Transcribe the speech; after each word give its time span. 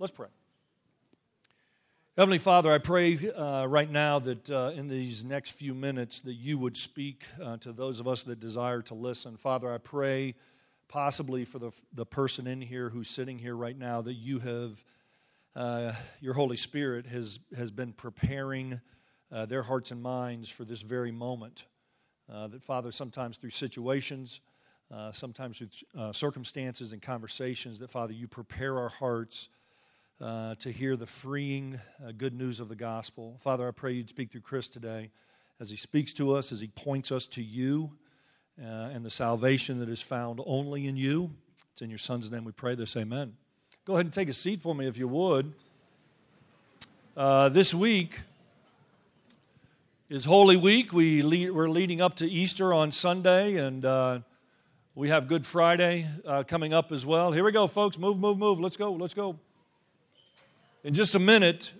Let's 0.00 0.12
pray. 0.12 0.28
Heavenly 2.16 2.38
Father, 2.38 2.70
I 2.70 2.78
pray 2.78 3.18
uh, 3.30 3.66
right 3.66 3.90
now 3.90 4.20
that 4.20 4.48
uh, 4.48 4.70
in 4.76 4.86
these 4.86 5.24
next 5.24 5.50
few 5.50 5.74
minutes 5.74 6.20
that 6.20 6.34
you 6.34 6.56
would 6.56 6.76
speak 6.76 7.24
uh, 7.42 7.56
to 7.56 7.72
those 7.72 7.98
of 7.98 8.06
us 8.06 8.22
that 8.22 8.38
desire 8.38 8.80
to 8.82 8.94
listen. 8.94 9.36
Father, 9.36 9.72
I 9.72 9.78
pray 9.78 10.36
possibly 10.86 11.44
for 11.44 11.58
the, 11.58 11.72
the 11.92 12.06
person 12.06 12.46
in 12.46 12.60
here 12.60 12.90
who's 12.90 13.10
sitting 13.10 13.40
here 13.40 13.56
right 13.56 13.76
now 13.76 14.00
that 14.02 14.14
you 14.14 14.38
have, 14.38 14.84
uh, 15.56 15.92
your 16.20 16.34
Holy 16.34 16.56
Spirit 16.56 17.06
has, 17.06 17.40
has 17.56 17.72
been 17.72 17.92
preparing 17.92 18.80
uh, 19.32 19.46
their 19.46 19.64
hearts 19.64 19.90
and 19.90 20.00
minds 20.00 20.48
for 20.48 20.64
this 20.64 20.82
very 20.82 21.10
moment. 21.10 21.64
Uh, 22.32 22.46
that, 22.46 22.62
Father, 22.62 22.92
sometimes 22.92 23.36
through 23.36 23.50
situations, 23.50 24.42
sometimes 25.10 25.58
through 25.58 26.12
circumstances 26.12 26.92
and 26.92 27.02
conversations, 27.02 27.80
that, 27.80 27.90
Father, 27.90 28.12
you 28.12 28.28
prepare 28.28 28.78
our 28.78 28.90
hearts 28.90 29.48
uh, 30.20 30.56
to 30.56 30.72
hear 30.72 30.96
the 30.96 31.06
freeing 31.06 31.78
uh, 32.04 32.10
good 32.16 32.34
news 32.34 32.60
of 32.60 32.68
the 32.68 32.74
gospel. 32.74 33.36
Father, 33.38 33.68
I 33.68 33.70
pray 33.70 33.92
you'd 33.92 34.08
speak 34.08 34.32
through 34.32 34.40
Chris 34.40 34.68
today 34.68 35.10
as 35.60 35.70
he 35.70 35.76
speaks 35.76 36.12
to 36.14 36.34
us, 36.34 36.50
as 36.50 36.60
he 36.60 36.68
points 36.68 37.12
us 37.12 37.24
to 37.26 37.42
you 37.42 37.92
uh, 38.60 38.90
and 38.92 39.04
the 39.04 39.10
salvation 39.10 39.78
that 39.78 39.88
is 39.88 40.02
found 40.02 40.40
only 40.44 40.86
in 40.86 40.96
you. 40.96 41.30
It's 41.72 41.82
in 41.82 41.88
your 41.88 41.98
son's 41.98 42.30
name 42.30 42.44
we 42.44 42.52
pray 42.52 42.74
this. 42.74 42.96
Amen. 42.96 43.34
Go 43.84 43.94
ahead 43.94 44.06
and 44.06 44.12
take 44.12 44.28
a 44.28 44.32
seat 44.32 44.60
for 44.60 44.74
me 44.74 44.88
if 44.88 44.98
you 44.98 45.06
would. 45.06 45.52
Uh, 47.16 47.48
this 47.48 47.72
week 47.72 48.18
is 50.08 50.24
Holy 50.24 50.56
Week. 50.56 50.92
We 50.92 51.22
lead, 51.22 51.50
we're 51.50 51.70
leading 51.70 52.00
up 52.00 52.16
to 52.16 52.28
Easter 52.28 52.74
on 52.74 52.90
Sunday, 52.90 53.54
and 53.56 53.84
uh, 53.84 54.20
we 54.96 55.10
have 55.10 55.28
Good 55.28 55.46
Friday 55.46 56.08
coming 56.48 56.74
up 56.74 56.90
as 56.90 57.06
well. 57.06 57.30
Here 57.30 57.44
we 57.44 57.52
go, 57.52 57.68
folks. 57.68 57.98
Move, 57.98 58.18
move, 58.18 58.36
move. 58.36 58.60
Let's 58.60 58.76
go, 58.76 58.92
let's 58.92 59.14
go. 59.14 59.38
In 60.84 60.94
just 60.94 61.16
a 61.16 61.18
minute, 61.18 61.72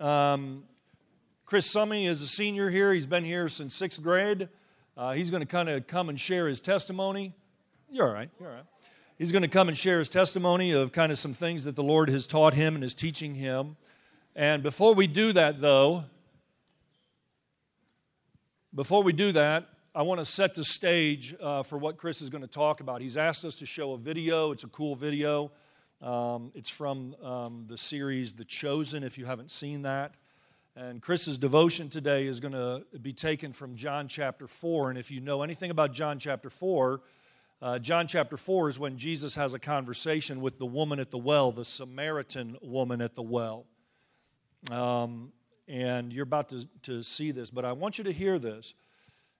um, 0.00 0.64
Chris 1.46 1.70
Summey 1.70 2.06
is 2.06 2.20
a 2.20 2.28
senior 2.28 2.68
here. 2.68 2.92
He's 2.92 3.06
been 3.06 3.24
here 3.24 3.48
since 3.48 3.74
sixth 3.74 4.02
grade. 4.02 4.50
Uh, 4.98 5.14
he's 5.14 5.30
going 5.30 5.40
to 5.40 5.46
kind 5.46 5.70
of 5.70 5.86
come 5.86 6.10
and 6.10 6.20
share 6.20 6.46
his 6.46 6.60
testimony. 6.60 7.32
You're 7.90 8.06
all 8.06 8.12
right. 8.12 8.28
You're 8.38 8.50
all 8.50 8.54
right. 8.56 8.64
He's 9.16 9.32
going 9.32 9.42
to 9.42 9.48
come 9.48 9.68
and 9.68 9.76
share 9.76 9.98
his 9.98 10.10
testimony 10.10 10.72
of 10.72 10.92
kind 10.92 11.10
of 11.10 11.18
some 11.18 11.32
things 11.32 11.64
that 11.64 11.74
the 11.74 11.82
Lord 11.82 12.10
has 12.10 12.26
taught 12.26 12.52
him 12.52 12.74
and 12.74 12.84
is 12.84 12.94
teaching 12.94 13.34
him. 13.34 13.78
And 14.34 14.62
before 14.62 14.92
we 14.92 15.06
do 15.06 15.32
that, 15.32 15.62
though, 15.62 16.04
before 18.74 19.02
we 19.02 19.14
do 19.14 19.32
that, 19.32 19.68
I 19.94 20.02
want 20.02 20.20
to 20.20 20.26
set 20.26 20.54
the 20.54 20.64
stage 20.64 21.34
uh, 21.40 21.62
for 21.62 21.78
what 21.78 21.96
Chris 21.96 22.20
is 22.20 22.28
going 22.28 22.42
to 22.42 22.48
talk 22.48 22.80
about. 22.80 23.00
He's 23.00 23.16
asked 23.16 23.46
us 23.46 23.54
to 23.54 23.64
show 23.64 23.94
a 23.94 23.98
video. 23.98 24.52
It's 24.52 24.64
a 24.64 24.68
cool 24.68 24.96
video. 24.96 25.50
Um, 26.02 26.52
it's 26.54 26.68
from 26.68 27.14
um, 27.22 27.64
the 27.68 27.78
series 27.78 28.34
The 28.34 28.44
Chosen, 28.44 29.02
if 29.02 29.16
you 29.16 29.24
haven't 29.24 29.50
seen 29.50 29.82
that. 29.82 30.14
And 30.76 31.00
Chris's 31.00 31.38
devotion 31.38 31.88
today 31.88 32.26
is 32.26 32.38
going 32.38 32.52
to 32.52 32.84
be 32.98 33.14
taken 33.14 33.52
from 33.52 33.76
John 33.76 34.08
chapter 34.08 34.46
4. 34.46 34.90
And 34.90 34.98
if 34.98 35.10
you 35.10 35.20
know 35.20 35.42
anything 35.42 35.70
about 35.70 35.92
John 35.92 36.18
chapter 36.18 36.50
4, 36.50 37.00
uh, 37.62 37.78
John 37.78 38.06
chapter 38.06 38.36
4 38.36 38.68
is 38.68 38.78
when 38.78 38.98
Jesus 38.98 39.34
has 39.36 39.54
a 39.54 39.58
conversation 39.58 40.42
with 40.42 40.58
the 40.58 40.66
woman 40.66 41.00
at 41.00 41.10
the 41.10 41.16
well, 41.16 41.50
the 41.50 41.64
Samaritan 41.64 42.58
woman 42.60 43.00
at 43.00 43.14
the 43.14 43.22
well. 43.22 43.64
Um, 44.70 45.32
and 45.66 46.12
you're 46.12 46.24
about 46.24 46.50
to, 46.50 46.68
to 46.82 47.02
see 47.02 47.30
this, 47.30 47.50
but 47.50 47.64
I 47.64 47.72
want 47.72 47.96
you 47.96 48.04
to 48.04 48.12
hear 48.12 48.38
this. 48.38 48.74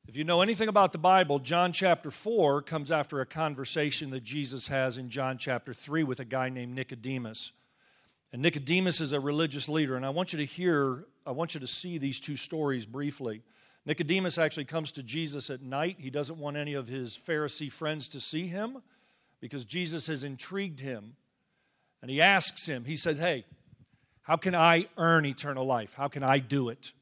If 0.08 0.16
you 0.16 0.22
know 0.22 0.40
anything 0.40 0.68
about 0.68 0.92
the 0.92 0.98
Bible, 0.98 1.40
John 1.40 1.72
chapter 1.72 2.12
4 2.12 2.62
comes 2.62 2.92
after 2.92 3.20
a 3.20 3.26
conversation 3.26 4.10
that 4.10 4.22
Jesus 4.22 4.68
has 4.68 4.96
in 4.96 5.10
John 5.10 5.36
chapter 5.36 5.74
3 5.74 6.04
with 6.04 6.20
a 6.20 6.24
guy 6.24 6.48
named 6.48 6.76
Nicodemus. 6.76 7.50
And 8.32 8.40
Nicodemus 8.40 9.00
is 9.00 9.12
a 9.12 9.18
religious 9.18 9.68
leader, 9.68 9.96
and 9.96 10.06
I 10.06 10.10
want 10.10 10.32
you 10.32 10.36
to 10.38 10.44
hear, 10.44 11.06
I 11.26 11.32
want 11.32 11.54
you 11.54 11.60
to 11.60 11.66
see 11.66 11.98
these 11.98 12.20
two 12.20 12.36
stories 12.36 12.86
briefly. 12.86 13.42
Nicodemus 13.84 14.38
actually 14.38 14.66
comes 14.66 14.92
to 14.92 15.02
Jesus 15.02 15.50
at 15.50 15.60
night. 15.60 15.96
He 15.98 16.10
doesn't 16.10 16.38
want 16.38 16.56
any 16.56 16.74
of 16.74 16.86
his 16.86 17.18
Pharisee 17.18 17.70
friends 17.70 18.08
to 18.10 18.20
see 18.20 18.46
him 18.46 18.82
because 19.40 19.64
Jesus 19.64 20.06
has 20.06 20.22
intrigued 20.22 20.78
him. 20.78 21.16
And 22.00 22.12
he 22.12 22.20
asks 22.20 22.66
him, 22.66 22.84
he 22.84 22.96
said, 22.96 23.18
Hey, 23.18 23.44
how 24.22 24.36
can 24.36 24.54
I 24.54 24.86
earn 24.96 25.26
eternal 25.26 25.66
life? 25.66 25.94
How 25.94 26.06
can 26.06 26.22
I 26.22 26.38
do 26.38 26.68
it? 26.68 26.92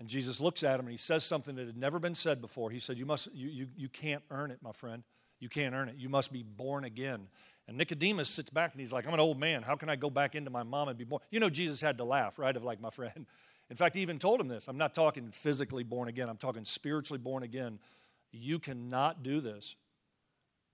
And 0.00 0.08
Jesus 0.08 0.40
looks 0.40 0.62
at 0.62 0.80
him 0.80 0.86
and 0.86 0.90
he 0.90 0.98
says 0.98 1.24
something 1.24 1.54
that 1.56 1.66
had 1.66 1.76
never 1.76 1.98
been 1.98 2.14
said 2.14 2.40
before. 2.40 2.70
He 2.70 2.80
said, 2.80 2.98
You, 2.98 3.06
must, 3.06 3.32
you, 3.34 3.48
you, 3.48 3.68
you 3.76 3.88
can't 3.88 4.22
earn 4.30 4.50
it, 4.50 4.58
my 4.62 4.72
friend. 4.72 5.02
You 5.40 5.48
can't 5.48 5.74
earn 5.74 5.88
it. 5.88 5.96
You 5.96 6.08
must 6.08 6.32
be 6.32 6.42
born 6.42 6.84
again. 6.84 7.28
And 7.66 7.76
Nicodemus 7.76 8.28
sits 8.28 8.50
back 8.50 8.72
and 8.72 8.80
he's 8.80 8.92
like, 8.92 9.06
I'm 9.06 9.14
an 9.14 9.20
old 9.20 9.38
man. 9.38 9.62
How 9.62 9.76
can 9.76 9.88
I 9.88 9.96
go 9.96 10.10
back 10.10 10.34
into 10.34 10.50
my 10.50 10.62
mom 10.62 10.88
and 10.88 10.98
be 10.98 11.04
born? 11.04 11.22
You 11.30 11.40
know, 11.40 11.48
Jesus 11.48 11.80
had 11.80 11.98
to 11.98 12.04
laugh, 12.04 12.38
right? 12.38 12.54
Of 12.54 12.64
like, 12.64 12.80
my 12.80 12.90
friend. 12.90 13.26
In 13.70 13.76
fact, 13.76 13.94
he 13.94 14.02
even 14.02 14.18
told 14.18 14.40
him 14.40 14.48
this. 14.48 14.68
I'm 14.68 14.76
not 14.76 14.92
talking 14.92 15.30
physically 15.30 15.84
born 15.84 16.08
again, 16.08 16.28
I'm 16.28 16.36
talking 16.36 16.64
spiritually 16.64 17.18
born 17.18 17.42
again. 17.42 17.78
You 18.30 18.58
cannot 18.58 19.22
do 19.22 19.40
this. 19.40 19.76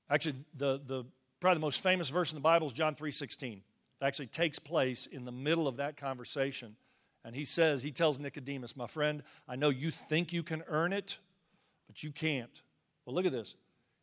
Actually, 0.08 0.36
the, 0.56 0.80
the 0.84 1.04
probably 1.38 1.56
the 1.56 1.60
most 1.60 1.82
famous 1.82 2.08
verse 2.08 2.32
in 2.32 2.36
the 2.36 2.40
Bible 2.40 2.66
is 2.66 2.72
John 2.72 2.94
3:16. 2.96 3.58
It 3.58 3.62
actually 4.04 4.26
takes 4.26 4.58
place 4.58 5.06
in 5.06 5.24
the 5.24 5.32
middle 5.32 5.68
of 5.68 5.76
that 5.76 5.96
conversation. 5.96 6.76
And 7.24 7.34
he 7.34 7.44
says, 7.44 7.82
he 7.82 7.90
tells 7.90 8.18
Nicodemus, 8.18 8.76
my 8.76 8.86
friend, 8.86 9.22
I 9.48 9.56
know 9.56 9.68
you 9.68 9.90
think 9.90 10.32
you 10.32 10.42
can 10.42 10.62
earn 10.68 10.92
it, 10.92 11.18
but 11.86 12.02
you 12.02 12.10
can't. 12.12 12.62
Well, 13.04 13.14
look 13.14 13.26
at 13.26 13.32
this. 13.32 13.56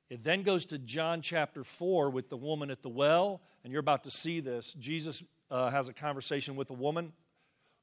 It 0.10 0.24
then 0.24 0.44
goes 0.44 0.66
to 0.66 0.78
John 0.78 1.22
chapter 1.22 1.64
4 1.64 2.10
with 2.10 2.30
the 2.30 2.38
woman 2.38 2.72
at 2.72 2.82
the 2.82 2.90
well, 2.90 3.42
and 3.64 3.74
you're 3.74 3.80
about 3.80 4.04
to 4.06 4.12
see 4.12 4.40
this. 4.40 4.74
Jesus 4.74 5.24
uh, 5.52 5.70
has 5.70 5.90
a 5.90 5.94
conversation 5.94 6.56
with 6.56 6.70
a 6.70 6.74
woman 6.74 7.12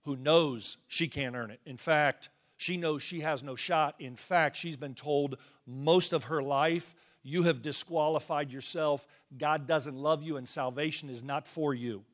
who 0.05 0.17
knows 0.17 0.77
she 0.87 1.09
can't 1.09 1.35
earn 1.35 1.51
it. 1.51 1.61
In 1.67 1.77
fact, 1.77 2.29
she 2.57 2.77
knows 2.77 3.03
she 3.03 3.21
has 3.21 3.43
no 3.43 3.57
shot. 3.57 3.95
In 3.99 4.17
fact, 4.17 4.57
she's 4.57 4.77
been 4.77 4.95
told 4.95 5.37
most 5.67 6.13
of 6.13 6.25
her 6.25 6.43
life, 6.43 6.95
you 7.23 7.43
have 7.45 7.63
disqualified 7.63 8.53
yourself. 8.53 9.07
God 9.37 9.67
doesn't 9.67 9.97
love 9.97 10.23
you, 10.23 10.37
and 10.37 10.49
salvation 10.49 11.11
is 11.11 11.23
not 11.23 11.49
for 11.49 11.75
you. 11.75 12.05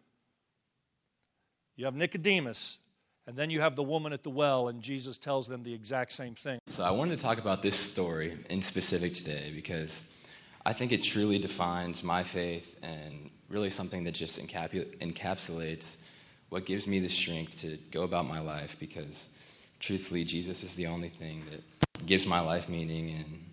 You 1.76 1.84
have 1.84 1.94
Nicodemus, 1.94 2.78
and 3.30 3.38
then 3.38 3.48
you 3.48 3.60
have 3.60 3.76
the 3.76 3.82
woman 3.84 4.12
at 4.12 4.24
the 4.24 4.30
well, 4.30 4.66
and 4.66 4.82
Jesus 4.82 5.16
tells 5.16 5.46
them 5.46 5.62
the 5.62 5.72
exact 5.72 6.10
same 6.10 6.34
thing. 6.34 6.58
So 6.66 6.82
I 6.82 6.90
wanted 6.90 7.16
to 7.16 7.24
talk 7.24 7.38
about 7.38 7.62
this 7.62 7.76
story 7.76 8.36
in 8.50 8.60
specific 8.60 9.14
today 9.14 9.52
because 9.54 10.12
I 10.66 10.72
think 10.72 10.90
it 10.90 11.04
truly 11.04 11.38
defines 11.38 12.02
my 12.02 12.24
faith 12.24 12.76
and 12.82 13.30
really 13.48 13.70
something 13.70 14.02
that 14.02 14.14
just 14.14 14.44
encapsulates 14.44 15.98
what 16.48 16.66
gives 16.66 16.88
me 16.88 16.98
the 16.98 17.08
strength 17.08 17.60
to 17.60 17.78
go 17.92 18.02
about 18.02 18.26
my 18.26 18.40
life 18.40 18.76
because 18.80 19.28
truthfully, 19.78 20.24
Jesus 20.24 20.64
is 20.64 20.74
the 20.74 20.88
only 20.88 21.08
thing 21.08 21.44
that 21.52 22.04
gives 22.04 22.26
my 22.26 22.40
life 22.40 22.68
meaning, 22.68 23.10
and 23.10 23.46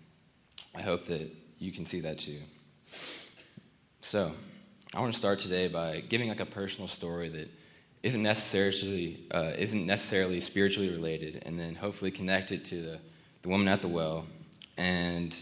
I 0.74 0.82
hope 0.82 1.06
that 1.06 1.30
you 1.60 1.70
can 1.70 1.86
see 1.86 2.00
that 2.00 2.18
too. 2.18 2.40
So, 4.00 4.32
I 4.92 4.98
want 4.98 5.12
to 5.12 5.18
start 5.18 5.38
today 5.38 5.68
by 5.68 6.00
giving 6.00 6.30
like 6.30 6.40
a 6.40 6.46
personal 6.46 6.88
story 6.88 7.28
that 7.28 7.48
isn't 8.02 8.22
necessarily 8.22 9.20
uh, 9.30 9.52
isn't 9.58 9.86
necessarily 9.86 10.40
spiritually 10.40 10.90
related, 10.90 11.42
and 11.46 11.58
then 11.58 11.74
hopefully 11.74 12.10
connected 12.10 12.64
to 12.66 12.76
the, 12.76 12.98
the 13.42 13.48
woman 13.48 13.68
at 13.68 13.82
the 13.82 13.88
well, 13.88 14.26
and 14.76 15.36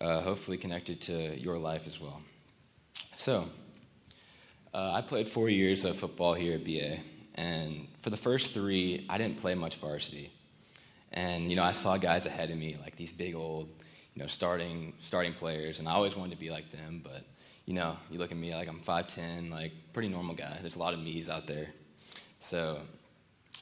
uh, 0.00 0.20
hopefully 0.20 0.56
connected 0.56 1.00
to 1.02 1.38
your 1.38 1.58
life 1.58 1.86
as 1.86 2.00
well. 2.00 2.20
So, 3.16 3.44
uh, 4.72 4.92
I 4.92 5.02
played 5.02 5.28
four 5.28 5.48
years 5.48 5.84
of 5.84 5.96
football 5.96 6.34
here 6.34 6.54
at 6.54 6.64
BA, 6.64 6.98
and 7.36 7.86
for 8.00 8.10
the 8.10 8.16
first 8.16 8.54
three, 8.54 9.06
I 9.08 9.18
didn't 9.18 9.38
play 9.38 9.54
much 9.54 9.76
varsity, 9.76 10.32
and 11.12 11.48
you 11.48 11.56
know 11.56 11.64
I 11.64 11.72
saw 11.72 11.96
guys 11.96 12.26
ahead 12.26 12.50
of 12.50 12.58
me 12.58 12.76
like 12.82 12.96
these 12.96 13.12
big 13.12 13.36
old, 13.36 13.68
you 14.14 14.22
know, 14.22 14.26
starting 14.26 14.94
starting 14.98 15.32
players, 15.32 15.78
and 15.78 15.88
I 15.88 15.92
always 15.92 16.16
wanted 16.16 16.32
to 16.32 16.40
be 16.40 16.50
like 16.50 16.72
them, 16.72 17.02
but 17.04 17.24
you 17.66 17.74
know, 17.74 17.96
you 18.10 18.18
look 18.18 18.30
at 18.30 18.36
me 18.36 18.54
like 18.54 18.68
I'm 18.68 18.80
5'10, 18.80 19.50
like 19.50 19.72
pretty 19.92 20.08
normal 20.08 20.34
guy. 20.34 20.58
There's 20.60 20.76
a 20.76 20.78
lot 20.78 20.92
of 20.92 21.00
me's 21.00 21.30
out 21.30 21.46
there. 21.46 21.68
So, 22.44 22.78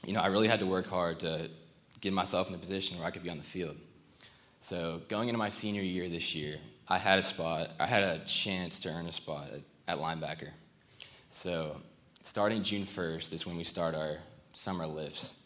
you 0.05 0.13
know, 0.13 0.19
I 0.19 0.27
really 0.27 0.49
had 0.49 0.59
to 0.59 0.67
work 0.67 0.89
hard 0.89 1.21
to 1.21 1.49
get 2.01 2.13
myself 2.13 2.49
in 2.49 2.55
a 2.57 2.59
position 2.59 2.99
where 2.99 3.07
I 3.07 3.13
could 3.13 3.23
be 3.23 3.31
on 3.31 3.39
the 3.39 3.45
field. 3.45 3.77
So, 4.61 5.03
going 5.09 5.29
into 5.29 5.39
my 5.39 5.51
senior 5.51 5.83
year 5.83 6.09
this 6.09 6.35
year, 6.35 6.59
I 6.89 6.99
had 6.99 7.21
a 7.21 7.23
spot, 7.23 7.71
I 7.79 7.87
had 7.87 8.03
a 8.03 8.19
chance 8.25 8.81
to 8.81 8.89
earn 8.89 9.07
a 9.07 9.13
spot 9.13 9.51
at, 9.55 9.61
at 9.87 9.99
linebacker. 10.03 10.49
So, 11.31 11.77
starting 12.25 12.65
June 12.65 12.83
1st 12.83 13.33
is 13.33 13.47
when 13.47 13.57
we 13.57 13.63
start 13.63 13.95
our 13.95 14.19
summer 14.53 14.89
lifts. 14.89 15.41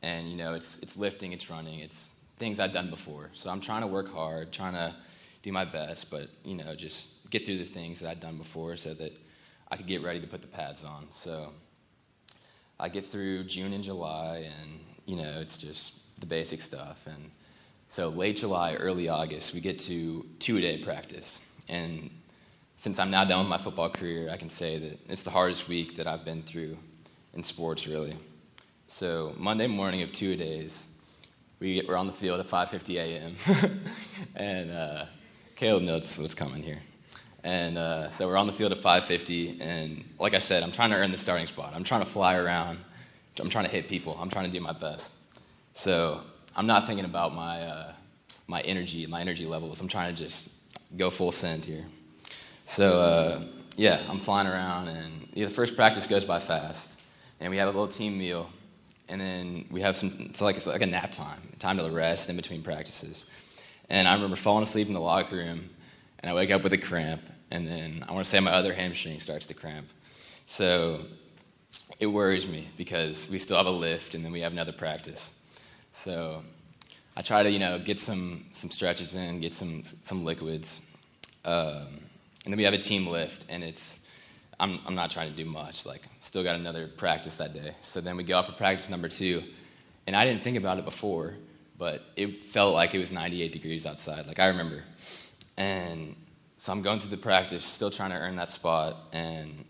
And, 0.00 0.30
you 0.30 0.38
know, 0.38 0.54
it's, 0.54 0.78
it's 0.78 0.96
lifting, 0.96 1.32
it's 1.32 1.50
running, 1.50 1.80
it's 1.80 2.08
things 2.38 2.58
I've 2.58 2.72
done 2.72 2.88
before. 2.88 3.28
So, 3.34 3.50
I'm 3.50 3.60
trying 3.60 3.82
to 3.82 3.86
work 3.86 4.10
hard, 4.10 4.50
trying 4.50 4.72
to 4.72 4.94
do 5.42 5.52
my 5.52 5.66
best, 5.66 6.10
but, 6.10 6.30
you 6.42 6.54
know, 6.54 6.74
just 6.74 7.28
get 7.28 7.44
through 7.44 7.58
the 7.58 7.66
things 7.66 8.00
that 8.00 8.08
I'd 8.08 8.20
done 8.20 8.38
before 8.38 8.78
so 8.78 8.94
that 8.94 9.12
I 9.70 9.76
could 9.76 9.86
get 9.86 10.02
ready 10.02 10.20
to 10.20 10.26
put 10.26 10.40
the 10.40 10.48
pads 10.48 10.84
on. 10.84 11.06
So, 11.12 11.52
I 12.80 12.88
get 12.88 13.06
through 13.06 13.44
June 13.44 13.72
and 13.72 13.82
July, 13.82 14.48
and 14.60 14.80
you 15.06 15.16
know, 15.16 15.40
it's 15.40 15.58
just 15.58 15.94
the 16.20 16.26
basic 16.26 16.60
stuff. 16.60 17.06
And 17.06 17.30
so 17.88 18.08
late 18.08 18.36
July, 18.36 18.74
early 18.74 19.08
August, 19.08 19.54
we 19.54 19.60
get 19.60 19.78
to 19.80 20.26
two-a-day 20.38 20.78
practice, 20.78 21.40
and 21.68 22.10
since 22.76 23.00
I'm 23.00 23.10
now 23.10 23.24
done 23.24 23.40
with 23.40 23.48
my 23.48 23.58
football 23.58 23.90
career, 23.90 24.30
I 24.30 24.36
can 24.36 24.50
say 24.50 24.78
that 24.78 25.10
it's 25.10 25.24
the 25.24 25.30
hardest 25.30 25.68
week 25.68 25.96
that 25.96 26.06
I've 26.06 26.24
been 26.24 26.42
through 26.42 26.78
in 27.34 27.42
sports, 27.42 27.88
really. 27.88 28.16
So 28.86 29.34
Monday 29.36 29.66
morning 29.66 30.02
of 30.02 30.12
two 30.12 30.36
days, 30.36 30.86
we 31.58 31.74
get, 31.74 31.88
we're 31.88 31.96
on 31.96 32.06
the 32.06 32.12
field 32.12 32.38
at 32.38 32.46
5:50 32.46 32.94
a.m. 32.96 33.80
and 34.36 34.70
uh, 34.70 35.04
Caleb 35.56 35.82
knows 35.82 36.16
what's 36.18 36.34
coming 36.34 36.62
here. 36.62 36.80
And 37.44 37.78
uh, 37.78 38.10
so 38.10 38.26
we're 38.26 38.36
on 38.36 38.46
the 38.46 38.52
field 38.52 38.72
at 38.72 38.80
5:50, 38.80 39.60
and 39.60 40.04
like 40.18 40.34
I 40.34 40.40
said, 40.40 40.62
I'm 40.62 40.72
trying 40.72 40.90
to 40.90 40.96
earn 40.96 41.12
the 41.12 41.18
starting 41.18 41.46
spot. 41.46 41.72
I'm 41.74 41.84
trying 41.84 42.00
to 42.00 42.06
fly 42.06 42.36
around. 42.36 42.78
I'm 43.38 43.48
trying 43.48 43.66
to 43.66 43.70
hit 43.70 43.88
people. 43.88 44.18
I'm 44.20 44.28
trying 44.28 44.46
to 44.46 44.50
do 44.50 44.60
my 44.60 44.72
best. 44.72 45.12
So 45.74 46.22
I'm 46.56 46.66
not 46.66 46.86
thinking 46.86 47.04
about 47.04 47.34
my 47.34 47.62
uh, 47.62 47.92
my 48.48 48.60
energy, 48.62 49.06
my 49.06 49.20
energy 49.20 49.46
levels. 49.46 49.80
I'm 49.80 49.88
trying 49.88 50.14
to 50.14 50.22
just 50.22 50.48
go 50.96 51.10
full 51.10 51.30
send 51.30 51.64
here. 51.64 51.84
So 52.66 53.00
uh, 53.00 53.44
yeah, 53.76 54.02
I'm 54.08 54.18
flying 54.18 54.48
around, 54.48 54.88
and 54.88 55.28
yeah, 55.34 55.46
the 55.46 55.54
first 55.54 55.76
practice 55.76 56.06
goes 56.08 56.24
by 56.24 56.40
fast, 56.40 57.00
and 57.38 57.50
we 57.50 57.58
have 57.58 57.68
a 57.68 57.70
little 57.70 57.86
team 57.86 58.18
meal, 58.18 58.50
and 59.08 59.20
then 59.20 59.66
we 59.70 59.80
have 59.82 59.96
some. 59.96 60.12
It's 60.18 60.40
like 60.40 60.56
it's 60.56 60.66
like 60.66 60.82
a 60.82 60.86
nap 60.86 61.12
time, 61.12 61.40
time 61.60 61.78
to 61.78 61.88
rest 61.88 62.28
in 62.28 62.36
between 62.36 62.62
practices. 62.62 63.24
And 63.88 64.08
I 64.08 64.14
remember 64.14 64.36
falling 64.36 64.64
asleep 64.64 64.88
in 64.88 64.94
the 64.94 65.00
locker 65.00 65.36
room, 65.36 65.70
and 66.20 66.30
I 66.30 66.34
wake 66.34 66.50
up 66.50 66.62
with 66.62 66.72
a 66.72 66.78
cramp, 66.78 67.22
and 67.50 67.66
then 67.66 68.04
I 68.08 68.12
want 68.12 68.24
to 68.24 68.30
say 68.30 68.40
my 68.40 68.52
other 68.52 68.74
hamstring 68.74 69.20
starts 69.20 69.46
to 69.46 69.54
cramp. 69.54 69.88
So 70.46 71.04
it 72.00 72.06
worries 72.06 72.46
me 72.46 72.68
because 72.76 73.28
we 73.30 73.38
still 73.38 73.56
have 73.56 73.66
a 73.66 73.70
lift, 73.70 74.14
and 74.14 74.24
then 74.24 74.32
we 74.32 74.40
have 74.40 74.52
another 74.52 74.72
practice. 74.72 75.34
So 75.92 76.42
I 77.16 77.22
try 77.22 77.42
to, 77.42 77.50
you 77.50 77.58
know, 77.58 77.78
get 77.78 78.00
some, 78.00 78.44
some 78.52 78.70
stretches 78.70 79.14
in, 79.14 79.40
get 79.40 79.54
some, 79.54 79.82
some 80.02 80.24
liquids. 80.24 80.86
Um, 81.44 81.86
and 82.44 82.52
then 82.52 82.56
we 82.56 82.64
have 82.64 82.74
a 82.74 82.78
team 82.78 83.06
lift, 83.06 83.44
and 83.48 83.64
it's, 83.64 83.98
I'm, 84.60 84.78
I'm 84.86 84.94
not 84.94 85.10
trying 85.10 85.30
to 85.30 85.36
do 85.36 85.44
much. 85.44 85.84
Like, 85.86 86.02
still 86.22 86.42
got 86.42 86.56
another 86.56 86.86
practice 86.86 87.36
that 87.36 87.54
day. 87.54 87.72
So 87.82 88.00
then 88.00 88.16
we 88.16 88.22
go 88.22 88.38
out 88.38 88.46
for 88.46 88.52
practice 88.52 88.88
number 88.88 89.08
two, 89.08 89.42
and 90.06 90.14
I 90.14 90.24
didn't 90.24 90.42
think 90.42 90.56
about 90.56 90.78
it 90.78 90.84
before, 90.84 91.34
but 91.76 92.04
it 92.16 92.36
felt 92.38 92.74
like 92.74 92.94
it 92.94 92.98
was 92.98 93.12
98 93.12 93.52
degrees 93.52 93.86
outside. 93.86 94.26
Like, 94.26 94.38
I 94.38 94.46
remember. 94.46 94.82
And 95.58 96.14
so 96.58 96.72
I'm 96.72 96.82
going 96.82 97.00
through 97.00 97.10
the 97.10 97.16
practice, 97.16 97.64
still 97.64 97.90
trying 97.90 98.10
to 98.10 98.16
earn 98.16 98.36
that 98.36 98.52
spot, 98.52 98.96
and 99.12 99.64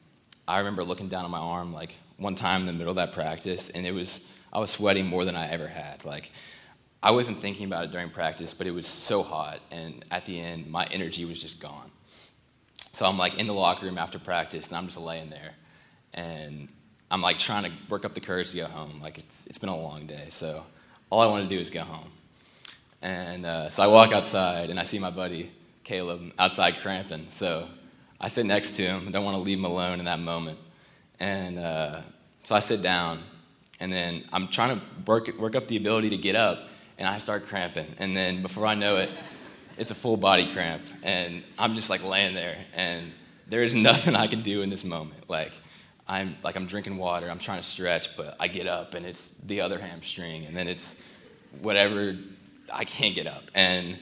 I 0.46 0.58
remember 0.58 0.84
looking 0.84 1.08
down 1.08 1.24
on 1.24 1.30
my 1.30 1.38
arm, 1.38 1.72
like, 1.72 1.94
one 2.18 2.34
time 2.34 2.60
in 2.60 2.66
the 2.66 2.72
middle 2.74 2.90
of 2.90 2.96
that 2.96 3.12
practice, 3.12 3.70
and 3.70 3.86
it 3.86 3.92
was, 3.92 4.24
I 4.52 4.58
was 4.58 4.70
sweating 4.70 5.06
more 5.06 5.24
than 5.24 5.34
I 5.34 5.48
ever 5.50 5.66
had. 5.66 6.04
Like, 6.04 6.30
I 7.02 7.10
wasn't 7.12 7.38
thinking 7.38 7.64
about 7.64 7.84
it 7.84 7.90
during 7.90 8.10
practice, 8.10 8.52
but 8.52 8.66
it 8.66 8.72
was 8.72 8.86
so 8.86 9.22
hot, 9.22 9.60
and 9.70 10.04
at 10.10 10.26
the 10.26 10.38
end, 10.38 10.70
my 10.70 10.84
energy 10.90 11.24
was 11.24 11.40
just 11.40 11.58
gone. 11.58 11.90
So 12.92 13.06
I'm 13.06 13.16
like 13.16 13.38
in 13.38 13.46
the 13.46 13.54
locker 13.54 13.86
room 13.86 13.96
after 13.96 14.18
practice, 14.18 14.66
and 14.68 14.76
I'm 14.76 14.86
just 14.86 14.98
laying 14.98 15.30
there, 15.30 15.52
and 16.12 16.68
I'm 17.10 17.22
like 17.22 17.38
trying 17.38 17.64
to 17.64 17.70
work 17.88 18.04
up 18.04 18.12
the 18.12 18.20
courage 18.20 18.50
to 18.50 18.56
go 18.56 18.66
home. 18.66 19.00
Like 19.00 19.18
it's 19.18 19.46
it's 19.46 19.58
been 19.58 19.68
a 19.68 19.76
long 19.76 20.06
day, 20.06 20.26
so 20.28 20.66
all 21.08 21.20
I 21.20 21.26
want 21.28 21.48
to 21.48 21.54
do 21.54 21.60
is 21.60 21.70
go 21.70 21.82
home. 21.82 22.10
And 23.00 23.46
uh, 23.46 23.70
so 23.70 23.84
I 23.84 23.86
walk 23.86 24.12
outside, 24.12 24.70
and 24.70 24.80
I 24.80 24.82
see 24.82 24.98
my 24.98 25.10
buddy 25.10 25.52
Caleb 25.88 26.32
outside 26.38 26.76
cramping. 26.82 27.26
So 27.32 27.66
I 28.20 28.28
sit 28.28 28.44
next 28.44 28.72
to 28.72 28.82
him. 28.82 29.08
I 29.08 29.10
don't 29.10 29.24
want 29.24 29.38
to 29.38 29.42
leave 29.42 29.58
him 29.58 29.64
alone 29.64 30.00
in 30.00 30.04
that 30.04 30.20
moment. 30.20 30.58
And 31.18 31.58
uh, 31.58 32.02
so 32.44 32.54
I 32.54 32.60
sit 32.60 32.82
down, 32.82 33.20
and 33.80 33.90
then 33.90 34.22
I'm 34.30 34.48
trying 34.48 34.78
to 34.78 34.84
work 35.06 35.34
work 35.38 35.56
up 35.56 35.66
the 35.66 35.78
ability 35.78 36.10
to 36.10 36.18
get 36.18 36.36
up 36.36 36.68
and 36.98 37.08
I 37.08 37.16
start 37.16 37.46
cramping. 37.46 37.86
And 37.98 38.14
then 38.14 38.42
before 38.42 38.66
I 38.66 38.74
know 38.74 38.98
it, 38.98 39.08
it's 39.78 39.90
a 39.90 39.94
full 39.94 40.18
body 40.18 40.52
cramp. 40.52 40.82
And 41.02 41.42
I'm 41.58 41.74
just 41.74 41.88
like 41.88 42.04
laying 42.04 42.34
there. 42.34 42.58
And 42.74 43.10
there 43.48 43.62
is 43.62 43.74
nothing 43.90 44.14
I 44.14 44.26
can 44.26 44.42
do 44.42 44.60
in 44.60 44.68
this 44.68 44.84
moment. 44.84 45.30
Like, 45.30 45.52
I'm 46.06 46.36
like 46.42 46.56
I'm 46.56 46.66
drinking 46.66 46.98
water, 46.98 47.30
I'm 47.30 47.38
trying 47.38 47.60
to 47.60 47.66
stretch, 47.66 48.14
but 48.14 48.36
I 48.38 48.48
get 48.48 48.66
up 48.66 48.92
and 48.92 49.06
it's 49.06 49.30
the 49.46 49.62
other 49.62 49.78
hamstring, 49.78 50.44
and 50.44 50.54
then 50.54 50.68
it's 50.68 50.94
whatever 51.62 52.14
I 52.70 52.84
can't 52.84 53.14
get 53.14 53.26
up. 53.26 53.44
And 53.54 53.98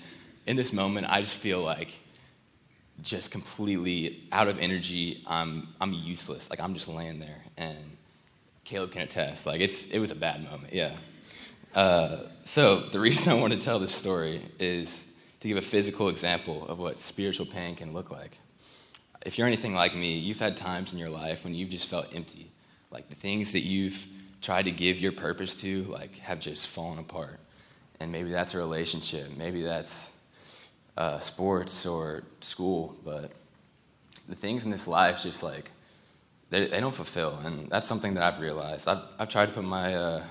in 0.46 0.56
this 0.56 0.72
moment, 0.72 1.06
I 1.08 1.20
just 1.20 1.36
feel 1.36 1.62
like 1.62 1.92
just 3.02 3.30
completely 3.30 4.24
out 4.32 4.48
of 4.48 4.58
energy. 4.58 5.22
I'm 5.26 5.68
I'm 5.80 5.92
useless. 5.92 6.50
Like 6.50 6.60
I'm 6.60 6.74
just 6.74 6.88
laying 6.88 7.18
there, 7.18 7.42
and 7.56 7.96
Caleb 8.64 8.92
can 8.92 9.02
attest. 9.02 9.46
Like 9.46 9.60
it's 9.60 9.86
it 9.88 9.98
was 9.98 10.10
a 10.10 10.16
bad 10.16 10.42
moment. 10.42 10.72
Yeah. 10.72 10.92
Uh, 11.74 12.22
so, 12.44 12.80
the 12.80 12.98
reason 12.98 13.30
I 13.32 13.38
want 13.38 13.52
to 13.52 13.58
tell 13.58 13.78
this 13.78 13.94
story 13.94 14.40
is 14.58 15.04
to 15.40 15.48
give 15.48 15.58
a 15.58 15.62
physical 15.62 16.08
example 16.08 16.66
of 16.68 16.78
what 16.78 16.98
spiritual 16.98 17.44
pain 17.44 17.76
can 17.76 17.92
look 17.92 18.10
like. 18.10 18.38
If 19.26 19.36
you're 19.36 19.46
anything 19.46 19.74
like 19.74 19.94
me, 19.94 20.18
you've 20.18 20.38
had 20.38 20.56
times 20.56 20.92
in 20.92 20.98
your 20.98 21.10
life 21.10 21.44
when 21.44 21.54
you've 21.54 21.68
just 21.68 21.88
felt 21.88 22.14
empty. 22.14 22.50
Like 22.90 23.10
the 23.10 23.14
things 23.14 23.52
that 23.52 23.60
you've 23.60 24.06
tried 24.40 24.64
to 24.64 24.70
give 24.70 24.98
your 24.98 25.12
purpose 25.12 25.54
to, 25.56 25.82
like, 25.84 26.16
have 26.18 26.40
just 26.40 26.68
fallen 26.68 26.98
apart. 26.98 27.40
And 28.00 28.10
maybe 28.12 28.30
that's 28.30 28.54
a 28.54 28.58
relationship, 28.58 29.36
maybe 29.36 29.62
that's 29.62 30.15
uh, 30.96 31.18
sports 31.18 31.86
or 31.86 32.22
school, 32.40 32.96
but 33.04 33.32
the 34.28 34.34
things 34.34 34.64
in 34.64 34.70
this 34.70 34.88
life 34.88 35.22
just 35.22 35.42
like, 35.42 35.70
they, 36.50 36.66
they 36.66 36.80
don't 36.80 36.94
fulfill. 36.94 37.38
And 37.44 37.68
that's 37.70 37.86
something 37.86 38.14
that 38.14 38.22
I've 38.22 38.40
realized. 38.40 38.88
I've, 38.88 39.02
I've 39.18 39.28
tried 39.28 39.46
to 39.46 39.52
put 39.52 39.64
my, 39.64 39.94
uh, 39.94 40.24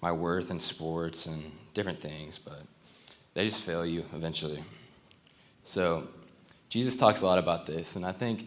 my 0.00 0.12
worth 0.12 0.50
in 0.50 0.60
sports 0.60 1.26
and 1.26 1.42
different 1.74 2.00
things, 2.00 2.38
but 2.38 2.62
they 3.34 3.44
just 3.44 3.62
fail 3.62 3.86
you 3.86 4.04
eventually. 4.14 4.62
So, 5.64 6.08
Jesus 6.68 6.96
talks 6.96 7.20
a 7.20 7.26
lot 7.26 7.38
about 7.38 7.66
this, 7.66 7.96
and 7.96 8.06
I 8.06 8.12
think 8.12 8.46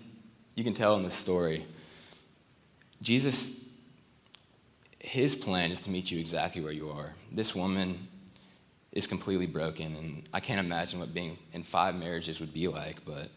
you 0.55 0.63
can 0.63 0.73
tell 0.73 0.95
in 0.95 1.03
this 1.03 1.13
story, 1.13 1.63
Jesus, 2.99 3.63
his 4.97 5.35
plan 5.35 5.71
is 5.71 5.79
to 5.81 5.91
meet 5.91 6.09
you 6.09 6.19
exactly 6.19 6.59
where 6.59 6.71
you 6.71 6.89
are. 6.89 7.13
This 7.31 7.53
woman 7.53 8.07
is 8.95 9.05
completely 9.05 9.45
broken, 9.45 9.95
and 9.95 10.29
I 10.33 10.39
can't 10.39 10.59
imagine 10.59 10.99
what 10.99 11.13
being 11.13 11.37
in 11.53 11.61
five 11.61 11.95
marriages 11.95 12.39
would 12.39 12.53
be 12.53 12.67
like, 12.67 13.05
but 13.05 13.29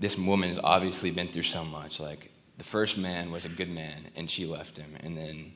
this 0.00 0.16
woman 0.16 0.48
has 0.48 0.60
obviously 0.62 1.10
been 1.10 1.28
through 1.28 1.42
so 1.42 1.64
much. 1.64 2.00
Like, 2.00 2.30
the 2.56 2.64
first 2.64 2.96
man 2.96 3.30
was 3.30 3.44
a 3.44 3.50
good 3.50 3.70
man, 3.70 4.06
and 4.16 4.30
she 4.30 4.46
left 4.46 4.78
him, 4.78 4.96
and 5.00 5.18
then, 5.18 5.52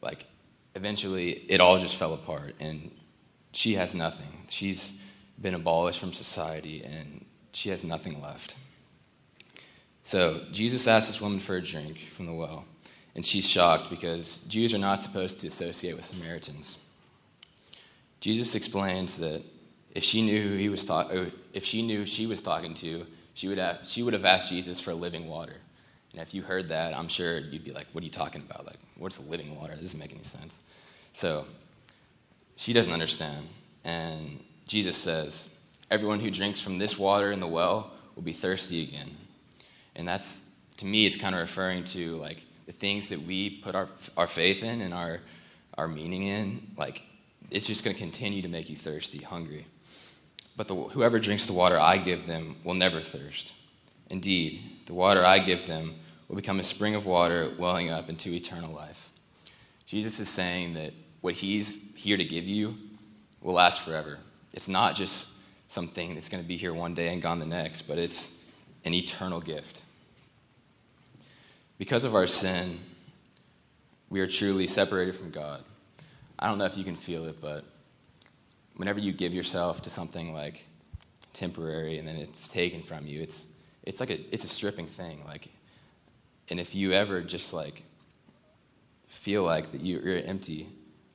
like, 0.00 0.24
eventually 0.74 1.30
it 1.48 1.60
all 1.60 1.78
just 1.78 1.96
fell 1.96 2.14
apart 2.14 2.54
and 2.60 2.90
she 3.52 3.74
has 3.74 3.94
nothing. 3.94 4.44
She's 4.48 4.98
been 5.40 5.54
abolished 5.54 5.98
from 5.98 6.12
society 6.12 6.84
and 6.84 7.24
she 7.52 7.70
has 7.70 7.82
nothing 7.82 8.20
left. 8.20 8.54
So 10.04 10.42
Jesus 10.52 10.86
asks 10.86 11.10
this 11.10 11.20
woman 11.20 11.40
for 11.40 11.56
a 11.56 11.62
drink 11.62 11.98
from 12.14 12.26
the 12.26 12.32
well, 12.32 12.64
and 13.14 13.24
she's 13.24 13.48
shocked 13.48 13.90
because 13.90 14.38
Jews 14.48 14.72
are 14.74 14.78
not 14.78 15.02
supposed 15.02 15.40
to 15.40 15.46
associate 15.46 15.94
with 15.96 16.04
Samaritans. 16.04 16.78
Jesus 18.20 18.54
explains 18.54 19.18
that 19.18 19.42
if 19.94 20.04
she 20.04 20.22
knew 20.22 20.40
who 20.42 20.56
he 20.56 20.68
was 20.68 20.84
ta- 20.84 21.08
if 21.52 21.64
she 21.64 21.82
knew 21.82 22.06
she 22.06 22.26
was 22.26 22.40
talking 22.40 22.74
to, 22.74 23.06
she 23.34 23.48
would 23.48 23.58
have 23.58 23.80
she 23.84 24.02
would 24.02 24.12
have 24.12 24.24
asked 24.24 24.50
Jesus 24.50 24.80
for 24.80 24.94
living 24.94 25.28
water. 25.28 25.56
And 26.12 26.20
if 26.20 26.34
you 26.34 26.42
heard 26.42 26.68
that, 26.68 26.96
I'm 26.96 27.08
sure 27.08 27.38
you'd 27.38 27.64
be 27.64 27.72
like, 27.72 27.86
"What 27.92 28.02
are 28.02 28.04
you 28.04 28.10
talking 28.10 28.42
about? 28.42 28.66
Like, 28.66 28.78
what's 28.98 29.20
living 29.20 29.56
water? 29.56 29.74
That 29.74 29.82
doesn't 29.82 29.98
make 29.98 30.12
any 30.12 30.24
sense." 30.24 30.60
So 31.12 31.46
she 32.56 32.72
doesn't 32.72 32.92
understand. 32.92 33.46
And 33.84 34.38
Jesus 34.66 34.96
says, 34.96 35.54
Everyone 35.90 36.20
who 36.20 36.30
drinks 36.30 36.60
from 36.60 36.78
this 36.78 36.98
water 36.98 37.32
in 37.32 37.40
the 37.40 37.46
well 37.46 37.90
will 38.14 38.22
be 38.22 38.32
thirsty 38.32 38.82
again. 38.82 39.08
And 39.96 40.06
that's, 40.06 40.42
to 40.76 40.86
me, 40.86 41.06
it's 41.06 41.16
kind 41.16 41.34
of 41.34 41.40
referring 41.40 41.84
to 41.84 42.16
like 42.16 42.44
the 42.66 42.72
things 42.72 43.08
that 43.08 43.22
we 43.22 43.50
put 43.50 43.74
our, 43.74 43.88
our 44.16 44.26
faith 44.26 44.62
in 44.62 44.82
and 44.82 44.94
our, 44.94 45.20
our 45.76 45.88
meaning 45.88 46.24
in. 46.24 46.68
Like, 46.76 47.02
it's 47.50 47.66
just 47.66 47.84
going 47.84 47.94
to 47.94 48.00
continue 48.00 48.42
to 48.42 48.48
make 48.48 48.70
you 48.70 48.76
thirsty, 48.76 49.18
hungry. 49.18 49.66
But 50.56 50.68
the, 50.68 50.74
whoever 50.74 51.18
drinks 51.18 51.46
the 51.46 51.52
water 51.52 51.78
I 51.78 51.96
give 51.96 52.26
them 52.26 52.56
will 52.64 52.74
never 52.74 53.00
thirst. 53.00 53.52
Indeed, 54.08 54.60
the 54.86 54.94
water 54.94 55.24
I 55.24 55.38
give 55.38 55.66
them 55.66 55.94
will 56.28 56.36
become 56.36 56.60
a 56.60 56.64
spring 56.64 56.94
of 56.94 57.06
water 57.06 57.50
welling 57.58 57.90
up 57.90 58.08
into 58.08 58.32
eternal 58.32 58.72
life. 58.72 59.10
Jesus 59.86 60.20
is 60.20 60.28
saying 60.28 60.74
that 60.74 60.92
what 61.20 61.34
he's 61.34 61.78
here 61.94 62.16
to 62.16 62.24
give 62.24 62.44
you 62.44 62.76
will 63.40 63.54
last 63.54 63.82
forever. 63.82 64.18
It's 64.52 64.68
not 64.68 64.94
just 64.94 65.30
something 65.68 66.14
that's 66.14 66.28
going 66.28 66.42
to 66.42 66.48
be 66.48 66.56
here 66.56 66.74
one 66.74 66.94
day 66.94 67.12
and 67.12 67.22
gone 67.22 67.38
the 67.38 67.46
next, 67.46 67.82
but 67.82 67.98
it's 67.98 68.36
an 68.84 68.94
eternal 68.94 69.40
gift. 69.40 69.82
Because 71.78 72.04
of 72.04 72.14
our 72.14 72.26
sin, 72.26 72.78
we 74.08 74.20
are 74.20 74.26
truly 74.26 74.66
separated 74.66 75.14
from 75.14 75.30
God. 75.30 75.62
I 76.40 76.48
don't 76.48 76.58
know 76.58 76.64
if 76.64 76.76
you 76.76 76.84
can 76.84 76.96
feel 76.96 77.26
it, 77.26 77.40
but 77.40 77.64
whenever 78.76 78.98
you 78.98 79.12
give 79.12 79.34
yourself 79.34 79.82
to 79.82 79.90
something 79.90 80.32
like 80.32 80.66
temporary 81.34 81.98
and 81.98 82.08
then 82.08 82.16
it's 82.16 82.48
taken 82.48 82.82
from 82.82 83.06
you, 83.06 83.20
it's 83.20 83.46
it's 83.84 84.00
like 84.00 84.10
a 84.10 84.34
it's 84.34 84.44
a 84.44 84.48
stripping 84.48 84.86
thing. 84.86 85.22
Like, 85.26 85.48
and 86.48 86.58
if 86.58 86.74
you 86.74 86.92
ever 86.92 87.20
just 87.20 87.52
like 87.52 87.82
feel 89.06 89.42
like 89.42 89.70
that 89.72 89.82
you're 89.82 90.16
empty, 90.24 90.66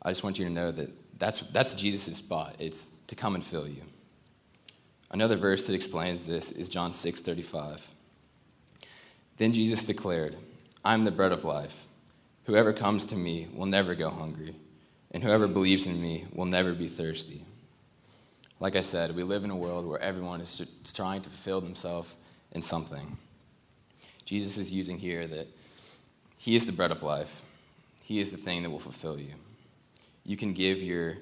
I 0.02 0.12
just 0.12 0.24
want 0.24 0.38
you 0.38 0.46
to 0.46 0.52
know 0.52 0.72
that 0.72 0.92
that's, 1.18 1.42
that's 1.42 1.74
Jesus' 1.74 2.18
spot. 2.18 2.56
It's 2.60 2.90
to 3.08 3.16
come 3.16 3.36
and 3.36 3.44
fill 3.44 3.68
you. 3.68 3.82
Another 5.12 5.36
verse 5.36 5.66
that 5.66 5.74
explains 5.74 6.28
this 6.28 6.52
is 6.52 6.70
John 6.70 6.92
6:35. 6.92 7.82
Then 9.38 9.54
Jesus 9.54 9.84
declared, 9.84 10.36
"I 10.84 10.94
am 10.94 11.04
the 11.04 11.12
bread 11.12 11.32
of 11.32 11.44
life. 11.44 11.86
Whoever 12.46 12.74
comes 12.74 13.06
to 13.06 13.16
me 13.16 13.48
will 13.54 13.66
never 13.66 13.96
go 13.96 14.10
hungry, 14.10 14.56
and 15.16 15.24
whoever 15.24 15.48
believes 15.48 15.88
in 15.88 16.00
me 16.02 16.26
will 16.34 16.46
never 16.46 16.74
be 16.74 16.90
thirsty." 16.90 17.46
Like 18.60 18.76
I 18.76 18.82
said, 18.82 19.16
we 19.16 19.24
live 19.24 19.46
in 19.46 19.50
a 19.50 19.56
world 19.56 19.86
where 19.86 20.00
everyone 20.00 20.42
is 20.42 20.62
trying 20.94 21.22
to 21.22 21.30
fulfill 21.30 21.62
themselves 21.62 22.16
in 22.52 22.62
something. 22.62 23.18
Jesus 24.26 24.58
is 24.58 24.72
using 24.72 25.00
here 25.00 25.26
that 25.26 25.48
he 26.38 26.56
is 26.58 26.66
the 26.66 26.74
bread 26.74 26.92
of 26.92 27.02
life. 27.02 27.44
He 28.04 28.20
is 28.20 28.30
the 28.32 28.38
thing 28.38 28.62
that 28.64 28.70
will 28.70 28.80
fulfill 28.80 29.18
you. 29.18 29.34
You 30.26 30.36
can 30.36 30.54
give 30.54 30.84
your 30.84 31.18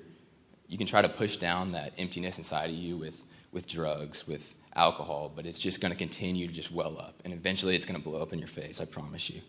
you 0.67 0.77
can 0.77 0.88
try 0.88 1.03
to 1.03 1.09
push 1.09 1.38
down 1.38 1.73
that 1.73 1.93
emptiness 1.97 2.39
inside 2.39 2.71
of 2.71 2.75
you 2.75 2.97
with 2.97 3.21
with 3.51 3.67
drugs, 3.67 4.27
with 4.27 4.55
alcohol, 4.75 5.31
but 5.35 5.45
it's 5.45 5.59
just 5.59 5.81
going 5.81 5.91
to 5.91 5.97
continue 5.97 6.47
to 6.47 6.53
just 6.53 6.71
well 6.71 6.97
up. 6.97 7.13
And 7.23 7.31
eventually 7.31 7.75
it's 7.75 7.85
going 7.85 8.01
to 8.01 8.09
blow 8.09 8.23
up 8.23 8.33
in 8.33 8.39
your 8.39 8.47
face, 8.47 8.81
I 8.81 8.85
promise 8.85 9.29
you. 9.29 9.41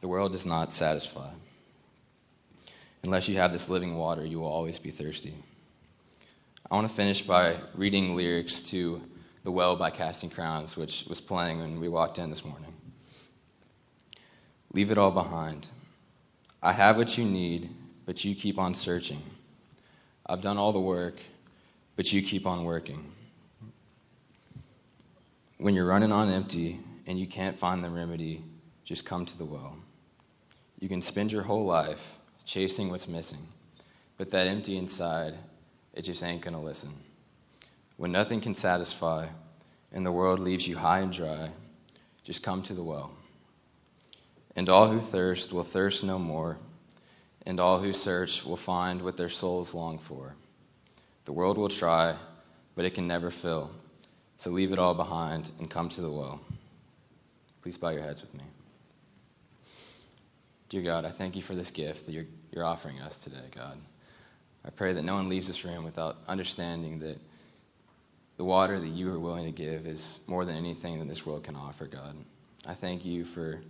The 0.00 0.08
world 0.08 0.32
does 0.32 0.46
not 0.46 0.72
satisfy. 0.72 1.30
Unless 3.04 3.28
you 3.28 3.36
have 3.36 3.52
this 3.52 3.68
living 3.68 3.96
water, 3.96 4.24
you 4.24 4.40
will 4.40 4.48
always 4.48 4.78
be 4.78 4.90
thirsty. 4.90 5.34
I 6.70 6.74
want 6.74 6.88
to 6.88 6.94
finish 6.94 7.22
by 7.22 7.56
reading 7.74 8.14
lyrics 8.14 8.60
to 8.70 9.02
The 9.44 9.50
Well 9.50 9.76
by 9.76 9.90
Casting 9.90 10.30
Crowns, 10.30 10.76
which 10.76 11.06
was 11.08 11.20
playing 11.20 11.60
when 11.60 11.80
we 11.80 11.88
walked 11.88 12.18
in 12.18 12.28
this 12.28 12.44
morning. 12.44 12.72
Leave 14.74 14.90
it 14.90 14.98
all 14.98 15.10
behind. 15.10 15.68
I 16.62 16.72
have 16.72 16.96
what 16.96 17.16
you 17.16 17.24
need, 17.24 17.70
but 18.04 18.24
you 18.24 18.34
keep 18.34 18.58
on 18.58 18.74
searching. 18.74 19.22
I've 20.26 20.40
done 20.40 20.58
all 20.58 20.72
the 20.72 20.80
work, 20.80 21.20
but 21.96 22.12
you 22.12 22.20
keep 22.20 22.46
on 22.46 22.64
working 22.64 23.12
when 25.58 25.74
you're 25.74 25.84
running 25.84 26.12
on 26.12 26.30
empty 26.30 26.78
and 27.06 27.18
you 27.18 27.26
can't 27.26 27.58
find 27.58 27.84
the 27.84 27.90
remedy, 27.90 28.42
just 28.84 29.04
come 29.04 29.26
to 29.26 29.36
the 29.36 29.44
well. 29.44 29.76
You 30.78 30.88
can 30.88 31.02
spend 31.02 31.32
your 31.32 31.42
whole 31.42 31.64
life 31.64 32.17
chasing 32.48 32.88
what's 32.88 33.06
missing, 33.06 33.46
but 34.16 34.30
that 34.30 34.46
empty 34.46 34.78
inside, 34.78 35.34
it 35.92 36.00
just 36.00 36.22
ain't 36.22 36.40
gonna 36.40 36.62
listen. 36.62 36.88
When 37.98 38.10
nothing 38.10 38.40
can 38.40 38.54
satisfy 38.54 39.26
and 39.92 40.04
the 40.04 40.12
world 40.12 40.40
leaves 40.40 40.66
you 40.66 40.78
high 40.78 41.00
and 41.00 41.12
dry, 41.12 41.50
just 42.24 42.42
come 42.42 42.62
to 42.62 42.72
the 42.72 42.82
well. 42.82 43.12
And 44.56 44.70
all 44.70 44.88
who 44.88 44.98
thirst 44.98 45.52
will 45.52 45.62
thirst 45.62 46.02
no 46.02 46.18
more, 46.18 46.56
and 47.44 47.60
all 47.60 47.80
who 47.80 47.92
search 47.92 48.46
will 48.46 48.56
find 48.56 49.02
what 49.02 49.18
their 49.18 49.28
souls 49.28 49.74
long 49.74 49.98
for. 49.98 50.34
The 51.26 51.32
world 51.32 51.58
will 51.58 51.68
try, 51.68 52.16
but 52.74 52.86
it 52.86 52.94
can 52.94 53.06
never 53.06 53.30
fill. 53.30 53.70
So 54.38 54.48
leave 54.48 54.72
it 54.72 54.78
all 54.78 54.94
behind 54.94 55.50
and 55.58 55.68
come 55.68 55.90
to 55.90 56.00
the 56.00 56.10
well. 56.10 56.40
Please 57.60 57.76
bow 57.76 57.90
your 57.90 58.02
heads 58.02 58.22
with 58.22 58.32
me. 58.32 58.44
Dear 60.68 60.82
God, 60.82 61.06
I 61.06 61.08
thank 61.08 61.34
you 61.34 61.42
for 61.42 61.54
this 61.54 61.70
gift 61.70 62.06
that 62.06 62.12
you're, 62.12 62.26
you're 62.52 62.64
offering 62.64 63.00
us 63.00 63.16
today, 63.16 63.36
God. 63.54 63.78
I 64.66 64.70
pray 64.70 64.92
that 64.92 65.02
no 65.02 65.14
one 65.14 65.28
leaves 65.30 65.46
this 65.46 65.64
room 65.64 65.82
without 65.82 66.18
understanding 66.28 66.98
that 66.98 67.18
the 68.36 68.44
water 68.44 68.78
that 68.78 68.88
you 68.88 69.10
are 69.10 69.18
willing 69.18 69.46
to 69.46 69.50
give 69.50 69.86
is 69.86 70.20
more 70.26 70.44
than 70.44 70.56
anything 70.56 70.98
that 70.98 71.08
this 71.08 71.24
world 71.24 71.44
can 71.44 71.56
offer, 71.56 71.86
God. 71.86 72.16
I 72.66 72.74
thank 72.74 73.04
you 73.04 73.24
for 73.24 73.62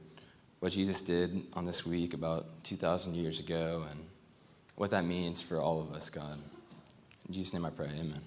what 0.59 0.73
Jesus 0.73 1.01
did 1.01 1.47
on 1.55 1.67
this 1.67 1.87
week 1.87 2.15
about 2.15 2.65
2,000 2.65 3.15
years 3.15 3.39
ago 3.39 3.87
and 3.89 4.01
what 4.75 4.91
that 4.91 5.05
means 5.05 5.41
for 5.41 5.61
all 5.61 5.81
of 5.81 5.93
us, 5.93 6.11
God. 6.11 6.39
In 7.29 7.35
Jesus' 7.35 7.53
name 7.53 7.65
I 7.65 7.71
pray, 7.71 7.87
amen. 7.87 8.21